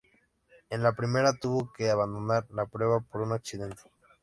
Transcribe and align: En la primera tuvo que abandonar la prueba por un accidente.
En 0.71 0.81
la 0.81 0.93
primera 0.93 1.33
tuvo 1.37 1.71
que 1.73 1.91
abandonar 1.91 2.47
la 2.49 2.65
prueba 2.65 3.01
por 3.01 3.21
un 3.21 3.33
accidente. 3.33 3.83